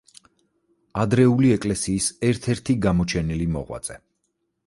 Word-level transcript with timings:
ადრეული 1.01 1.51
ეკლესიის 1.57 2.09
ერთ-ერთი 2.29 2.77
გამოჩენილი 2.87 3.47
მოღვაწე. 3.59 3.99